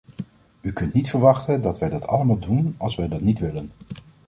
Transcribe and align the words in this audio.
U 0.61 0.73
kunt 0.73 0.93
niet 0.93 1.09
verwachten 1.09 1.61
dat 1.61 1.79
wij 1.79 1.89
dat 1.89 2.07
allemaal 2.07 2.39
doen 2.39 2.75
als 2.77 2.95
wij 2.95 3.07
dat 3.07 3.21
niet 3.21 3.39
willen. 3.39 3.71